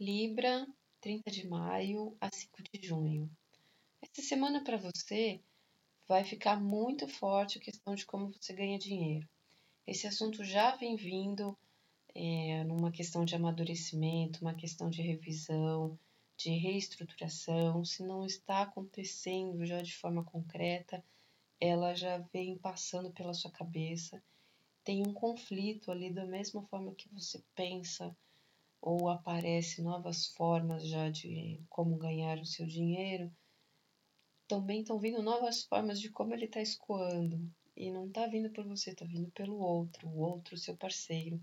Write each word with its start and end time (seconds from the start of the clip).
Libra, 0.00 0.66
30 1.02 1.30
de 1.30 1.46
maio 1.46 2.16
a 2.18 2.30
5 2.32 2.62
de 2.72 2.88
junho. 2.88 3.30
Essa 4.00 4.26
semana 4.26 4.64
para 4.64 4.78
você 4.78 5.42
vai 6.08 6.24
ficar 6.24 6.58
muito 6.58 7.06
forte 7.06 7.58
a 7.58 7.60
questão 7.60 7.94
de 7.94 8.06
como 8.06 8.32
você 8.32 8.54
ganha 8.54 8.78
dinheiro. 8.78 9.28
Esse 9.86 10.06
assunto 10.06 10.42
já 10.42 10.74
vem 10.74 10.96
vindo 10.96 11.54
é, 12.14 12.64
numa 12.64 12.90
questão 12.90 13.26
de 13.26 13.36
amadurecimento, 13.36 14.40
uma 14.40 14.54
questão 14.54 14.88
de 14.88 15.02
revisão, 15.02 15.98
de 16.34 16.48
reestruturação. 16.48 17.84
Se 17.84 18.02
não 18.02 18.24
está 18.24 18.62
acontecendo 18.62 19.66
já 19.66 19.82
de 19.82 19.94
forma 19.94 20.24
concreta, 20.24 21.04
ela 21.60 21.94
já 21.94 22.16
vem 22.32 22.56
passando 22.56 23.10
pela 23.10 23.34
sua 23.34 23.50
cabeça. 23.50 24.22
Tem 24.82 25.06
um 25.06 25.12
conflito 25.12 25.90
ali 25.90 26.10
da 26.10 26.24
mesma 26.24 26.62
forma 26.68 26.94
que 26.94 27.06
você 27.10 27.44
pensa 27.54 28.16
ou 28.80 29.08
aparece 29.08 29.82
novas 29.82 30.28
formas 30.28 30.86
já 30.86 31.10
de 31.10 31.60
como 31.68 31.96
ganhar 31.96 32.38
o 32.38 32.46
seu 32.46 32.66
dinheiro, 32.66 33.30
também 34.48 34.80
estão 34.80 34.98
vindo 34.98 35.22
novas 35.22 35.64
formas 35.64 36.00
de 36.00 36.10
como 36.10 36.34
ele 36.34 36.46
está 36.46 36.60
escoando. 36.60 37.40
E 37.76 37.90
não 37.90 38.08
está 38.08 38.26
vindo 38.26 38.50
por 38.50 38.66
você, 38.66 38.90
está 38.90 39.04
vindo 39.04 39.30
pelo 39.30 39.58
outro, 39.58 40.08
o 40.08 40.18
outro, 40.18 40.56
seu 40.56 40.76
parceiro. 40.76 41.40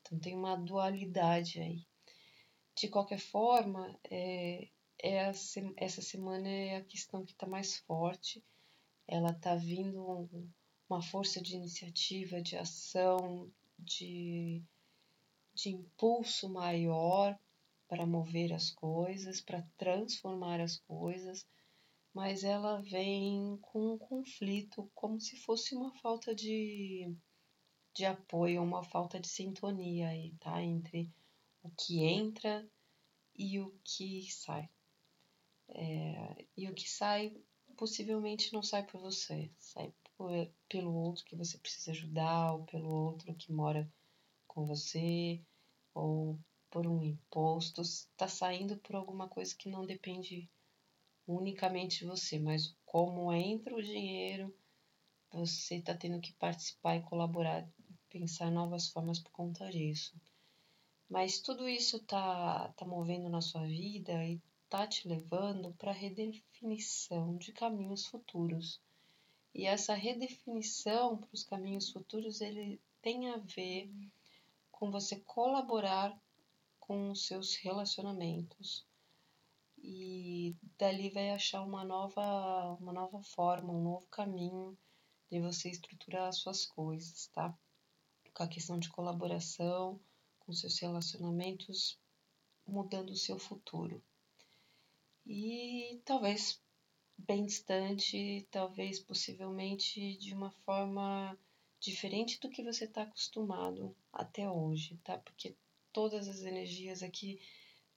Então 0.00 0.18
tem 0.18 0.36
uma 0.36 0.56
dualidade 0.56 1.60
aí. 1.60 1.86
De 2.74 2.88
qualquer 2.88 3.20
forma, 3.20 3.98
é, 4.10 4.68
é 5.02 5.32
essa 5.76 6.02
semana 6.02 6.48
é 6.48 6.76
a 6.76 6.84
questão 6.84 7.24
que 7.24 7.32
está 7.32 7.46
mais 7.46 7.78
forte. 7.78 8.44
Ela 9.06 9.30
está 9.30 9.54
vindo 9.54 10.28
uma 10.88 11.00
força 11.00 11.40
de 11.40 11.54
iniciativa, 11.54 12.42
de 12.42 12.56
ação, 12.56 13.50
de 13.78 14.62
de 15.62 15.70
impulso 15.70 16.48
maior 16.48 17.38
para 17.86 18.06
mover 18.06 18.52
as 18.52 18.70
coisas, 18.70 19.40
para 19.40 19.62
transformar 19.76 20.60
as 20.60 20.78
coisas, 20.78 21.46
mas 22.14 22.44
ela 22.44 22.80
vem 22.80 23.58
com 23.60 23.94
um 23.94 23.98
conflito, 23.98 24.90
como 24.94 25.20
se 25.20 25.36
fosse 25.36 25.74
uma 25.74 25.92
falta 25.94 26.34
de, 26.34 27.14
de 27.94 28.04
apoio, 28.04 28.62
uma 28.62 28.82
falta 28.82 29.20
de 29.20 29.28
sintonia 29.28 30.08
aí, 30.08 30.34
tá? 30.40 30.62
Entre 30.62 31.12
o 31.62 31.70
que 31.70 32.04
entra 32.04 32.68
e 33.36 33.60
o 33.60 33.70
que 33.84 34.30
sai. 34.32 34.68
É, 35.68 36.46
e 36.56 36.68
o 36.68 36.74
que 36.74 36.88
sai 36.88 37.36
possivelmente 37.76 38.52
não 38.52 38.62
sai 38.62 38.84
por 38.86 39.00
você, 39.00 39.50
sai 39.58 39.92
por, 40.16 40.30
pelo 40.68 40.92
outro 40.94 41.24
que 41.24 41.36
você 41.36 41.58
precisa 41.58 41.92
ajudar, 41.92 42.54
ou 42.54 42.64
pelo 42.64 42.88
outro 42.88 43.34
que 43.34 43.52
mora 43.52 43.90
com 44.50 44.66
você, 44.66 45.40
ou 45.94 46.38
por 46.70 46.86
um 46.86 47.02
imposto, 47.02 47.82
está 47.82 48.26
saindo 48.26 48.76
por 48.78 48.96
alguma 48.96 49.28
coisa 49.28 49.54
que 49.54 49.70
não 49.70 49.86
depende 49.86 50.50
unicamente 51.26 52.00
de 52.00 52.06
você, 52.06 52.38
mas 52.38 52.76
como 52.84 53.32
entra 53.32 53.74
o 53.74 53.82
dinheiro, 53.82 54.52
você 55.32 55.76
está 55.76 55.94
tendo 55.94 56.20
que 56.20 56.32
participar 56.32 56.96
e 56.96 57.02
colaborar, 57.02 57.68
pensar 58.08 58.50
novas 58.50 58.88
formas 58.88 59.20
por 59.20 59.30
conta 59.30 59.70
disso. 59.70 60.20
Mas 61.08 61.40
tudo 61.40 61.68
isso 61.68 61.98
está 61.98 62.68
tá 62.76 62.84
movendo 62.84 63.28
na 63.28 63.40
sua 63.40 63.64
vida 63.64 64.24
e 64.24 64.40
está 64.64 64.86
te 64.86 65.06
levando 65.06 65.72
para 65.74 65.92
redefinição 65.92 67.36
de 67.36 67.52
caminhos 67.52 68.06
futuros. 68.06 68.80
E 69.54 69.66
essa 69.66 69.94
redefinição 69.94 71.16
para 71.16 71.34
os 71.34 71.44
caminhos 71.44 71.90
futuros 71.90 72.40
ele 72.40 72.80
tem 73.02 73.30
a 73.30 73.36
ver 73.36 73.90
com 74.80 74.90
você 74.90 75.20
colaborar 75.20 76.18
com 76.80 77.10
os 77.10 77.26
seus 77.26 77.54
relacionamentos. 77.56 78.86
E 79.76 80.56
dali 80.78 81.10
vai 81.10 81.30
achar 81.30 81.62
uma 81.62 81.84
nova, 81.84 82.78
uma 82.80 82.92
nova 82.92 83.22
forma, 83.22 83.72
um 83.72 83.82
novo 83.82 84.06
caminho 84.06 84.76
de 85.30 85.38
você 85.38 85.68
estruturar 85.68 86.28
as 86.28 86.38
suas 86.38 86.64
coisas, 86.64 87.26
tá? 87.28 87.54
Com 88.34 88.42
a 88.42 88.48
questão 88.48 88.78
de 88.78 88.88
colaboração, 88.88 90.00
com 90.40 90.52
seus 90.52 90.78
relacionamentos, 90.78 91.98
mudando 92.66 93.10
o 93.10 93.16
seu 93.16 93.38
futuro. 93.38 94.02
E 95.26 96.00
talvez 96.06 96.60
bem 97.18 97.44
distante, 97.44 98.48
talvez 98.50 98.98
possivelmente 98.98 100.16
de 100.16 100.32
uma 100.32 100.50
forma 100.64 101.38
diferente 101.80 102.38
do 102.40 102.50
que 102.50 102.62
você 102.62 102.84
está 102.84 103.02
acostumado 103.02 103.96
até 104.12 104.48
hoje, 104.48 104.98
tá? 105.02 105.18
Porque 105.18 105.56
todas 105.92 106.28
as 106.28 106.42
energias 106.42 107.02
aqui 107.02 107.40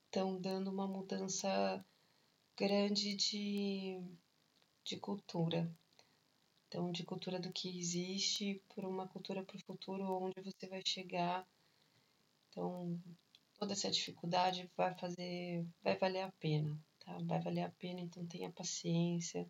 estão 0.05 0.39
dando 0.39 0.71
uma 0.71 0.87
mudança 0.87 1.85
grande 2.57 3.15
de, 3.15 3.99
de 4.83 4.97
cultura. 4.97 5.69
Então, 6.67 6.91
de 6.91 7.03
cultura 7.03 7.39
do 7.39 7.51
que 7.51 7.77
existe 7.77 8.63
por 8.73 8.85
uma 8.85 9.07
cultura 9.07 9.43
para 9.43 9.57
o 9.57 9.63
futuro, 9.63 10.03
onde 10.03 10.41
você 10.41 10.67
vai 10.67 10.81
chegar. 10.85 11.45
Então, 12.49 12.99
toda 13.59 13.73
essa 13.73 13.91
dificuldade 13.91 14.69
vai 14.75 14.97
fazer, 14.97 15.67
vai 15.83 15.97
valer 15.97 16.21
a 16.21 16.31
pena, 16.39 16.79
tá? 16.99 17.17
Vai 17.23 17.41
valer 17.41 17.63
a 17.63 17.71
pena, 17.71 17.99
então 17.99 18.25
tenha 18.25 18.51
paciência 18.51 19.47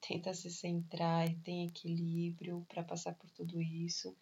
tenta 0.00 0.34
se 0.34 0.50
centrar 0.50 1.28
tem 1.42 1.66
equilíbrio 1.68 2.64
para 2.68 2.84
passar 2.84 3.14
por 3.14 3.30
tudo 3.30 3.60
isso, 3.60 4.16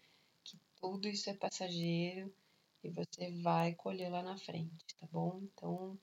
que 0.44 0.58
tudo 0.80 1.08
isso 1.08 1.30
é 1.30 1.34
passageiro 1.34 2.34
e 2.82 2.90
você 2.90 3.32
vai 3.42 3.74
colher 3.74 4.10
lá 4.10 4.22
na 4.22 4.36
frente, 4.36 4.94
tá 4.98 5.06
bom? 5.10 5.40
Então, 5.42 5.98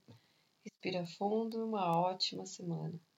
respira 0.63 1.05
fundo, 1.05 1.65
uma 1.65 1.99
ótima 1.99 2.45
semana. 2.45 2.99